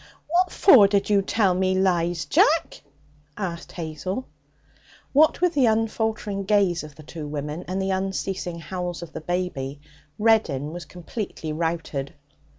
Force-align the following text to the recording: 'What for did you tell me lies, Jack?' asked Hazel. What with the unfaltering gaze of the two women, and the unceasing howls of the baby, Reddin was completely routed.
'What 0.29 0.49
for 0.51 0.87
did 0.87 1.11
you 1.11 1.21
tell 1.21 1.53
me 1.53 1.75
lies, 1.77 2.25
Jack?' 2.25 2.81
asked 3.37 3.73
Hazel. 3.73 4.25
What 5.13 5.41
with 5.41 5.53
the 5.53 5.67
unfaltering 5.67 6.45
gaze 6.45 6.83
of 6.83 6.95
the 6.95 7.03
two 7.03 7.27
women, 7.27 7.63
and 7.67 7.79
the 7.79 7.91
unceasing 7.91 8.57
howls 8.61 9.03
of 9.03 9.13
the 9.13 9.21
baby, 9.21 9.79
Reddin 10.17 10.73
was 10.73 10.85
completely 10.85 11.53
routed. 11.53 12.15